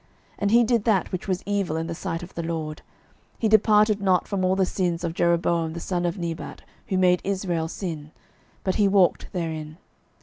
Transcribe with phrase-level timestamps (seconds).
[0.37, 2.81] 12:013:011 And he did that which was evil in the sight of the LORD;
[3.37, 7.21] he departed not from all the sins of Jeroboam the son of Nebat, who made
[7.23, 8.09] Israel sin:
[8.63, 9.77] but he walked therein.